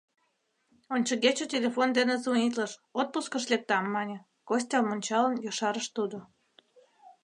Ончыгече 0.93 1.45
телефон 1.53 1.89
дене 1.97 2.13
звонитлыш, 2.23 2.71
отпускыш 2.99 3.43
лектам, 3.51 3.85
мане,— 3.95 4.17
Костям 4.47 4.85
ончалын, 4.93 5.35
ешарыш 5.49 5.87
тудо. 5.95 6.17